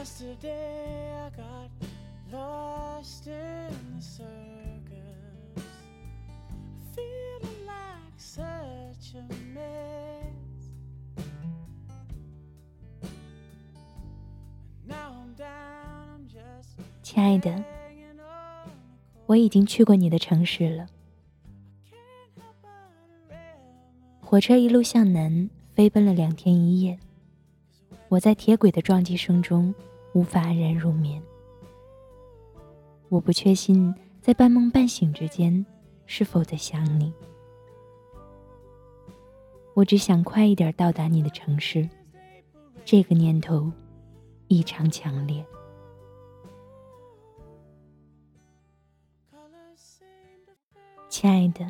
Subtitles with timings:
[0.00, 1.70] Yesterday I got
[2.32, 5.62] lost in the circus,
[6.94, 9.22] feeling like such a
[9.52, 10.32] mess.
[14.88, 17.62] Now I'm down, I'm just 亲爱的，
[19.26, 20.86] 我已经去过你的城市了。
[24.22, 26.98] 火车一路向南，飞奔了两天一夜。
[28.08, 29.72] 我在铁轨的撞击声中
[30.12, 31.22] 无法安然入眠。
[33.08, 35.64] 我不确信在半梦半醒之间
[36.06, 37.12] 是否在想你。
[39.74, 41.88] 我只想快一点到达你的城市，
[42.84, 43.72] 这个念头
[44.48, 45.44] 异常强烈。
[51.08, 51.66] 亲爱的，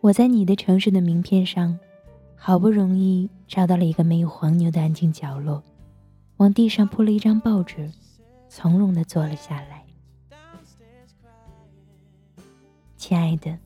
[0.00, 1.78] 我在你的城市的名片上，
[2.36, 5.62] 好不容易找到了一个没有黄牛的安静角落，
[6.38, 7.90] 往地上铺了一张报纸，
[8.48, 9.84] 从容地坐了下来。
[12.96, 13.58] 亲爱的，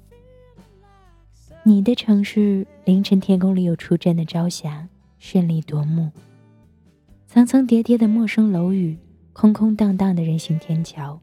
[1.63, 4.89] 你的城市凌晨天空里有出阵的朝霞，
[5.21, 6.11] 绚丽夺目。
[7.27, 8.99] 层层叠叠的陌生楼宇，
[9.33, 11.21] 空空荡荡的人行天桥，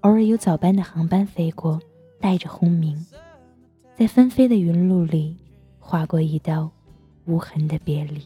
[0.00, 1.80] 偶尔有早班的航班飞过，
[2.20, 3.04] 带着轰鸣，
[3.96, 5.36] 在纷飞的云路里
[5.80, 6.70] 划过一道
[7.24, 8.24] 无痕的别离。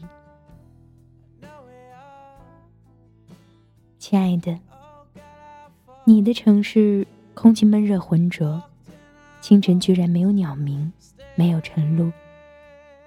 [3.99, 4.57] 亲爱的，
[6.05, 8.63] 你的城市空气闷热浑浊，
[9.41, 10.89] 清晨居然没有鸟鸣，
[11.35, 12.09] 没有晨露，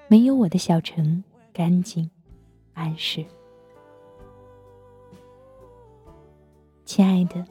[0.07, 2.09] 没有我的小城干净
[2.75, 3.25] 安适。
[6.85, 7.43] 亲爱的，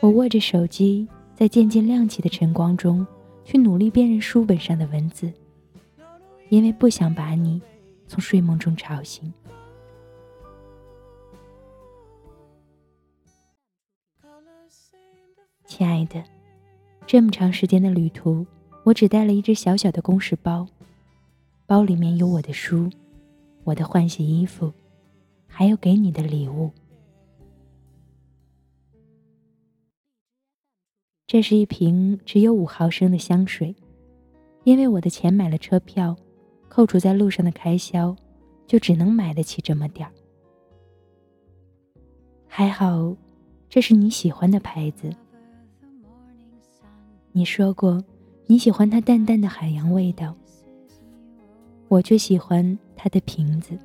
[0.00, 3.06] 我握着手机，在渐渐亮起的晨光中，
[3.44, 5.30] 去努力辨认书本上的文字，
[6.48, 7.60] 因为不想把你
[8.08, 9.30] 从睡梦中吵醒。
[15.76, 16.22] 亲爱的，
[17.04, 18.46] 这么长时间的旅途，
[18.84, 20.64] 我只带了一只小小的公事包，
[21.66, 22.88] 包里面有我的书、
[23.64, 24.72] 我的换洗衣服，
[25.48, 26.70] 还有给你的礼物。
[31.26, 33.74] 这是一瓶只有五毫升的香水，
[34.62, 36.16] 因为我的钱买了车票，
[36.68, 38.14] 扣除在路上的开销，
[38.68, 40.14] 就只能买得起这么点儿。
[42.46, 43.16] 还好，
[43.68, 45.10] 这是你喜欢的牌子。
[47.36, 48.00] 你说过
[48.46, 50.36] 你喜欢它淡淡的海洋味道，
[51.88, 53.76] 我却喜欢它的瓶子。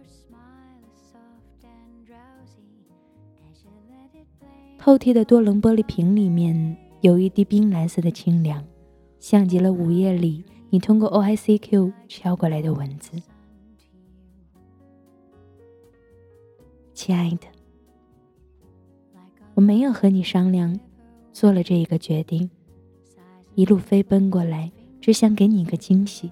[4.78, 8.64] 透剔的多棱玻璃瓶里面有一滴冰蓝色的清凉，
[9.20, 13.20] 像极了午夜里你通过 OICQ 敲过来的文字。
[16.94, 17.48] 亲爱的，
[19.56, 20.80] 我没有和你商量，
[21.34, 22.48] 做了这一个决定。
[23.60, 24.72] 一路飞奔过来，
[25.02, 26.32] 只想给你一个惊喜。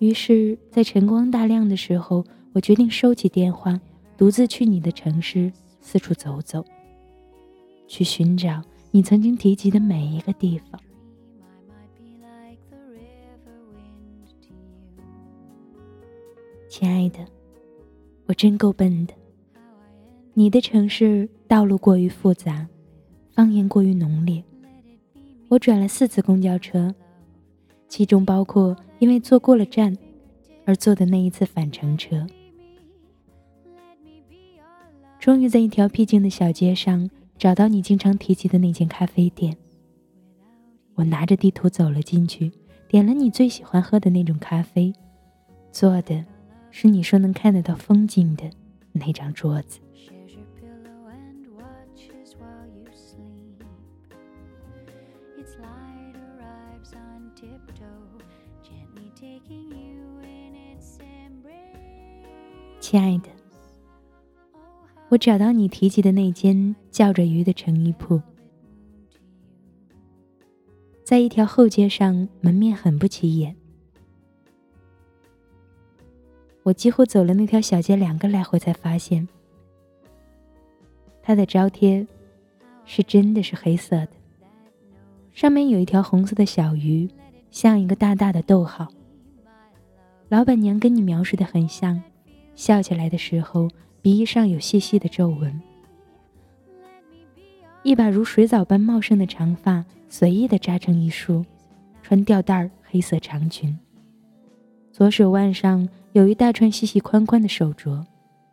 [0.00, 3.80] 于是，在晨光大亮的时候，我决定收起电话，
[4.16, 6.64] 独自去你的城市四处走走，
[7.86, 8.60] 去寻找
[8.90, 10.80] 你曾经提及的每一个地方。
[16.68, 17.20] 亲爱的，
[18.26, 19.14] 我真够笨的。
[20.32, 22.66] 你的城市道路过于复杂，
[23.36, 24.42] 方言过于浓烈。
[25.54, 26.92] 我转了四次公交车，
[27.88, 29.96] 其中包括因为坐过了站
[30.64, 32.26] 而坐的那一次返程车。
[35.20, 39.56] 终于在一条僻静的小街上找到你经常提及的那间咖啡店。
[40.96, 42.50] 我拿着地图走了进去，
[42.88, 44.92] 点了你最喜欢喝的那种咖啡，
[45.70, 46.24] 坐的
[46.72, 48.50] 是你说能看得到风景的
[48.90, 49.78] 那张桌子。
[62.80, 63.28] 亲爱的，
[65.08, 68.20] 我找到你提及的那间叫着鱼的成衣铺，
[71.02, 73.56] 在一条后街上，门面很不起眼。
[76.62, 79.26] 我几乎走了那条小街两个来回，才发现，
[81.22, 82.06] 它的招贴
[82.84, 84.10] 是真的是黑色的，
[85.32, 87.08] 上面有一条红色的小鱼，
[87.54, 88.88] 像一个大大的逗号。
[90.28, 92.02] 老板娘跟你描述的很像，
[92.56, 93.68] 笑起来的时候，
[94.02, 95.62] 鼻翼上有细细的皱纹。
[97.84, 101.46] 一把如水藻般茂盛的长发随意的扎成一束，
[102.02, 103.78] 穿吊带儿黑色长裙。
[104.90, 108.04] 左手腕上有一大串细细宽宽的手镯，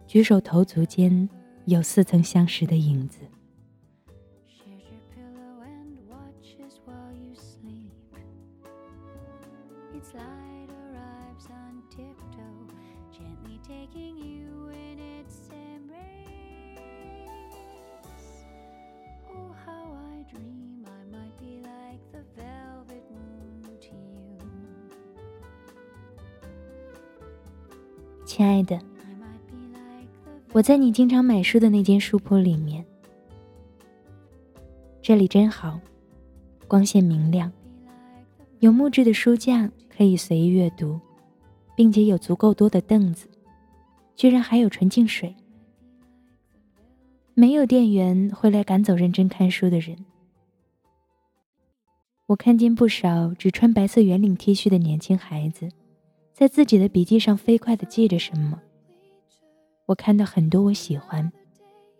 [0.05, 1.27] 举手投足间
[1.65, 3.21] 有似曾相识的影子。
[28.33, 28.79] 亲爱的，
[30.53, 32.85] 我在你经常买书的那间书铺里面，
[35.01, 35.77] 这里真好，
[36.65, 37.51] 光线明亮，
[38.59, 40.97] 有木质的书架可以随意阅读，
[41.75, 43.27] 并且有足够多的凳子，
[44.15, 45.35] 居然还有纯净水。
[47.33, 50.05] 没有店员会来赶走认真看书的人。
[52.27, 55.67] 我看见不少只穿白色圆领 T 恤的年轻孩子，
[56.41, 58.59] 在自己的笔记上飞快地记着什么。
[59.85, 61.31] 我看到很多我喜欢，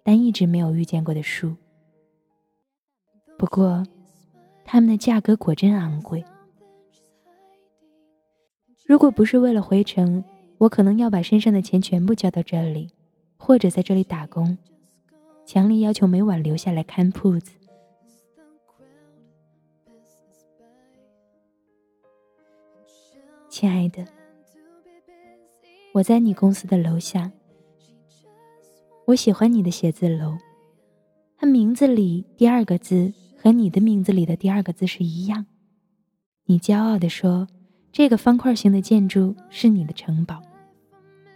[0.03, 1.55] 但一直没有遇见过的书。
[3.37, 3.85] 不过，
[4.65, 6.25] 它们的价格果真昂贵。
[8.87, 10.23] 如果不是为了回城，
[10.57, 12.89] 我可能要把身上的钱全部交到这里，
[13.37, 14.57] 或者在这里打工，
[15.45, 17.51] 强烈要求每晚留下来看铺子。
[23.47, 24.03] 亲爱的，
[25.93, 27.31] 我在你公司的楼下。
[29.07, 30.37] 我喜欢你的写字楼，
[31.35, 35.45] 它名字里第二个字和你的名字里的第二个字是一样。
[36.45, 37.45] 你骄傲地说，
[37.91, 40.41] 这个方块形的建筑是你的城堡。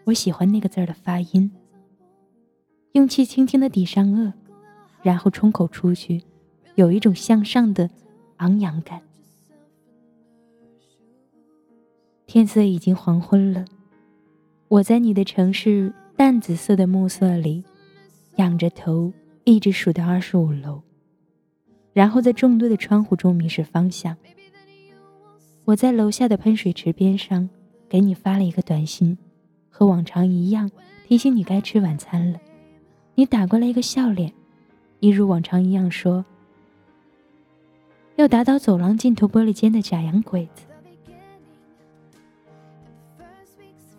[0.05, 1.51] 我喜欢那个字儿的发音。
[2.93, 4.31] 用气轻轻地抵上颚，
[5.01, 6.23] 然后冲口出去，
[6.75, 7.89] 有一种向上的
[8.37, 9.01] 昂扬感。
[12.25, 13.65] 天色已经黄昏了，
[14.75, 17.63] 我在你的城市淡紫色的暮色里，
[18.35, 19.13] 仰着头，
[19.45, 20.81] 一直数到二十五楼，
[21.93, 24.17] 然后在众多的窗户中迷失方向。
[25.63, 27.49] 我在楼下的喷水池边上
[27.87, 29.17] 给你发了一个短信，
[29.69, 30.69] 和往常一样
[31.07, 32.41] 提醒你该吃晚餐了。
[33.13, 34.33] 你打过来一个笑脸，
[34.99, 36.25] 一如往常一样说
[38.17, 40.65] ：“要打倒走廊尽头玻璃间的假洋鬼子。”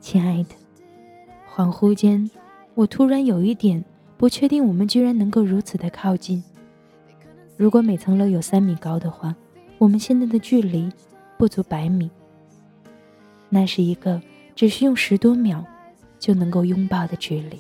[0.03, 0.51] 亲爱的，
[1.57, 2.31] 恍惚间，
[2.75, 3.83] 我突然有一点
[4.19, 6.45] 不确定，我们居然能够如此的靠近。
[7.57, 9.35] 如果每层楼有三米高的话，
[9.79, 10.93] 我们现在的距离
[11.39, 12.11] 不足百米。
[13.49, 14.21] 那是一个
[14.55, 15.65] 只需用十多秒
[16.19, 17.59] 就能够拥抱的距离。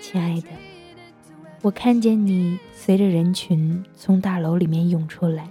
[0.00, 0.46] 亲爱的，
[1.62, 2.56] 我看见你
[2.88, 5.46] 随着人群从大楼里面涌出来，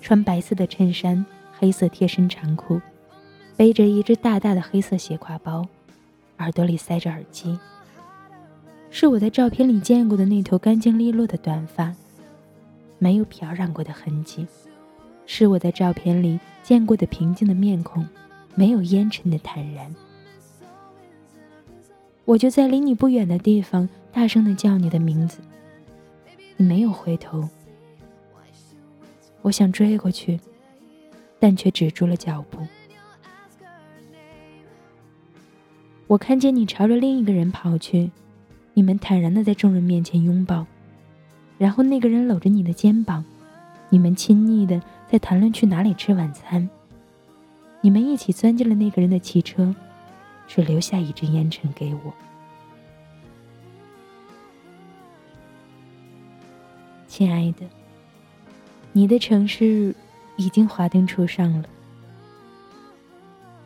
[0.00, 1.26] 穿白色的衬衫、
[1.58, 2.80] 黑色贴身长裤，
[3.56, 5.66] 背着一只大大的黑色斜挎包，
[6.38, 7.58] 耳朵里塞着耳机。
[8.90, 11.92] 是我在照片里见过的那头干净利落的短发，
[13.00, 14.46] 没有漂染过的痕迹；
[15.26, 18.06] 是我在照片里见过的平静的面孔，
[18.54, 19.92] 没有烟尘的坦然。
[22.24, 25.40] 我就在离你不远的地方，大声的叫你的名字，
[26.62, 27.48] 没有回头。
[29.42, 30.38] 我想追过去，
[31.38, 32.58] 但却止住了脚步。
[36.06, 38.10] 我看见你朝着另一个人跑去，
[38.74, 40.66] 你们坦然的在众人面前拥抱，
[41.58, 43.24] 然后那个人搂着你的肩膀，
[43.88, 46.68] 你们亲昵的在谈论去哪里吃晚餐。
[47.80, 49.74] 你们一起钻进了那个人的汽车。
[50.48, 52.12] 只留下一阵烟尘给我，
[57.12, 57.66] 亲爱的，
[58.92, 59.94] 你的城市
[60.38, 61.68] 已经华灯初上了。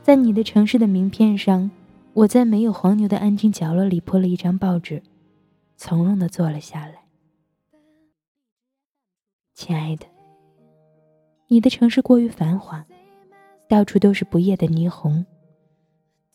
[0.02, 1.70] 在你的城市的名片上，
[2.12, 5.00] 我在没有黄牛的安静角落里铺了一张报纸，
[5.76, 7.04] 从容的坐了下来。
[9.54, 10.06] 亲爱的，
[11.46, 12.84] 你的城市过于繁华，
[13.68, 15.24] 到处都是不夜的霓虹。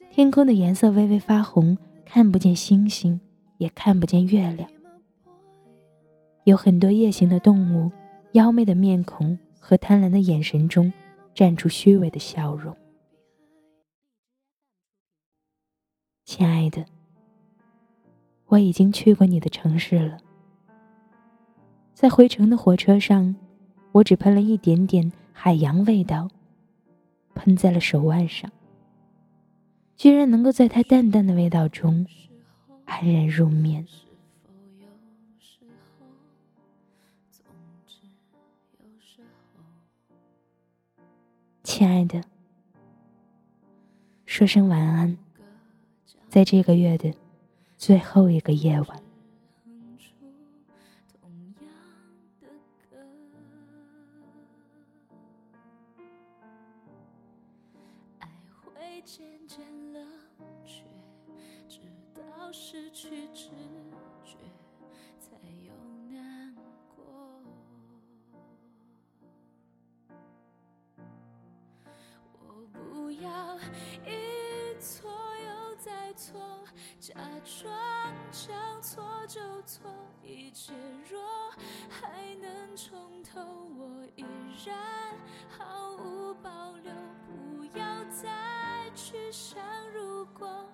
[0.10, 3.20] 天空的颜色微微发红，看不见星星，
[3.58, 4.70] 也看不见月亮。
[6.52, 7.90] 有很多夜行的动物，
[8.34, 10.92] 妖媚的面孔和贪婪的眼神中，
[11.34, 12.76] 绽出虚伪的笑容。
[16.26, 16.86] 亲爱的，
[18.48, 20.18] 我已经去过你的城市了。
[21.94, 23.34] 在回程的火车上，
[23.94, 26.28] 我只喷了一点点海洋味道，
[27.34, 28.52] 喷在了手腕上。
[29.96, 32.06] 居然能够在它淡淡的味道中
[32.84, 33.88] 安然入眠。
[41.74, 42.22] 亲爱的，
[44.26, 45.18] 说声晚安，
[46.28, 47.14] 在这个月的
[47.78, 49.02] 最后一个夜晚。
[49.64, 50.12] 哼出
[51.14, 51.72] 同样
[52.42, 52.48] 的
[52.90, 52.98] 歌，
[58.20, 58.28] 爱
[58.66, 59.60] 会渐渐
[59.94, 60.06] 冷
[60.66, 60.84] 却，
[61.70, 61.80] 直
[62.14, 63.48] 到失去知
[64.26, 64.36] 觉，
[84.66, 84.78] 然
[85.50, 86.92] 毫无保留。
[87.26, 90.66] 不要再去想如果，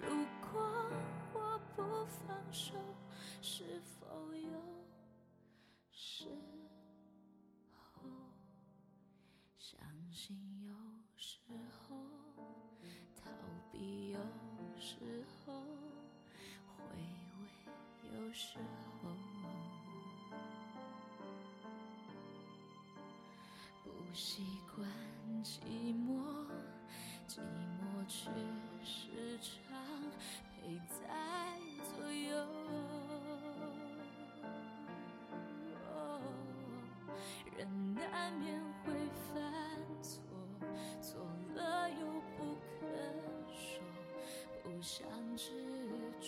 [0.00, 0.08] 如
[0.50, 0.90] 果
[1.32, 2.74] 我不放手，
[3.42, 4.50] 是否有
[5.92, 6.28] 时
[7.72, 8.08] 候？
[9.58, 9.78] 相
[10.10, 10.72] 信有
[11.16, 11.40] 时
[11.88, 11.96] 候，
[13.16, 13.30] 逃
[13.72, 14.18] 避有
[14.78, 15.52] 时候，
[16.66, 16.84] 回
[17.42, 17.48] 味
[18.14, 18.75] 有时候，
[24.16, 24.42] 习
[24.74, 24.88] 惯
[25.44, 25.60] 寂
[25.92, 26.24] 寞，
[27.28, 27.38] 寂
[27.76, 28.30] 寞却
[28.82, 29.76] 时常
[30.50, 30.96] 陪在
[31.84, 32.34] 左右。
[37.58, 38.94] 人难免会
[39.34, 39.36] 犯
[40.02, 40.22] 错，
[41.02, 41.20] 错
[41.54, 42.06] 了又
[42.38, 42.88] 不肯
[43.54, 43.84] 说，
[44.62, 45.06] 不想
[45.36, 45.52] 执
[46.22, 46.26] 着，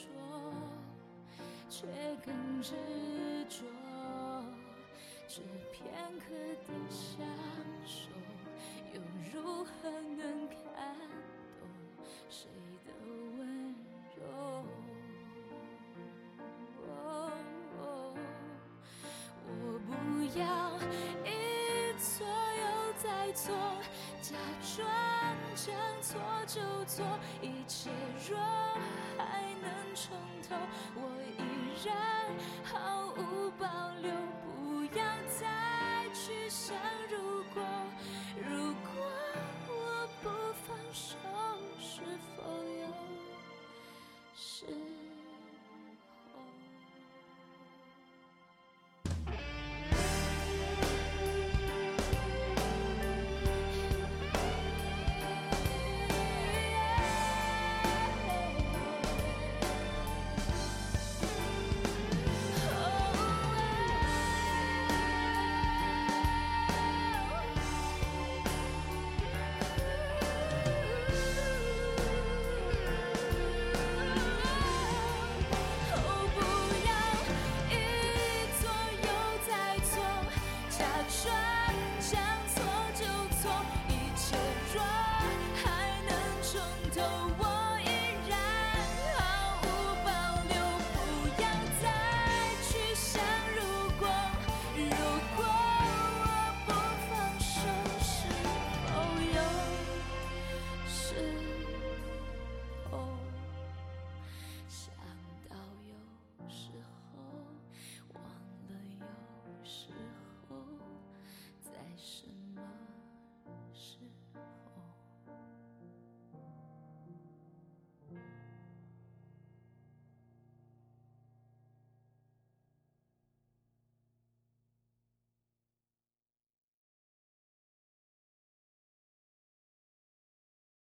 [1.70, 1.86] 却
[2.22, 2.74] 更执
[3.48, 3.64] 着，
[5.38, 5.86] 是片
[6.18, 6.34] 刻
[6.66, 7.24] 的相
[7.86, 8.10] 守，
[8.92, 9.00] 又
[9.32, 10.58] 如何能看
[11.60, 11.62] 懂
[12.28, 12.48] 谁
[26.28, 27.04] 错就错，
[27.42, 27.90] 一切
[28.28, 28.38] 若
[29.16, 30.16] 还能重
[30.48, 30.56] 头，
[30.94, 31.00] 我
[31.36, 31.40] 依
[31.86, 31.88] 然
[32.64, 33.66] 毫无保
[34.00, 34.10] 留。
[34.44, 36.76] 不要再去想
[37.10, 37.62] 如果，
[38.48, 38.88] 如果
[39.68, 40.28] 我不
[40.66, 41.16] 放手，
[41.78, 42.00] 是
[42.36, 42.42] 否
[42.80, 42.86] 有
[44.34, 45.07] 是。